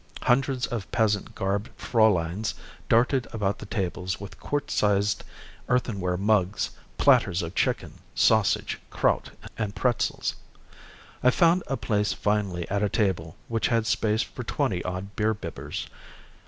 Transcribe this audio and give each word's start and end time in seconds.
Hundreds 0.23 0.65
of 0.65 0.91
peasant 0.91 1.35
garbed 1.35 1.69
fräuleins 1.77 2.55
darted 2.89 3.27
about 3.31 3.59
the 3.59 3.67
tables 3.67 4.19
with 4.19 4.39
quart 4.39 4.71
sized 4.71 5.23
earthenware 5.69 6.17
mugs, 6.17 6.71
platters 6.97 7.43
of 7.43 7.53
chicken, 7.53 7.93
sausage, 8.15 8.79
kraut 8.89 9.29
and 9.59 9.75
pretzels. 9.75 10.33
I 11.21 11.29
found 11.29 11.61
a 11.67 11.77
place 11.77 12.13
finally 12.13 12.67
at 12.67 12.81
a 12.81 12.89
table 12.89 13.35
which 13.47 13.67
had 13.67 13.85
space 13.85 14.23
for 14.23 14.43
twenty 14.43 14.83
odd 14.83 15.15
beer 15.15 15.35
bibbers. 15.35 15.85